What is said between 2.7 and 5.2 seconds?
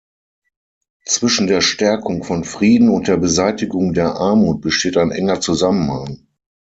und der Beseitigung der Armut besteht ein